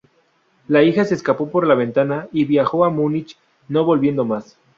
La 0.67 0.81
hija 0.81 1.05
se 1.05 1.13
escapó 1.13 1.51
por 1.51 1.67
la 1.67 1.75
ventana 1.75 2.27
y 2.31 2.45
viajó 2.45 2.85
a 2.85 2.89
Múnich, 2.89 3.37
no 3.67 3.85
volviendo 3.85 4.25
más. 4.25 4.57